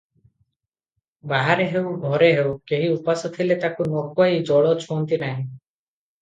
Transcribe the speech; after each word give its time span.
ବାହାରେ 1.33 1.67
ହେଉ, 1.73 1.91
ଘରେ 2.05 2.29
ହେଉ, 2.39 2.55
କେହି 2.71 2.87
ଉପାସ 2.95 3.31
ଥିଲେ 3.37 3.59
ତାକୁ 3.67 3.87
ନ 3.91 4.03
ଖୁଆଇ 4.17 4.41
ଜଳ 4.51 4.73
ଛୁଅନ୍ତି 4.87 5.21
ନାହିଁ। 5.27 5.45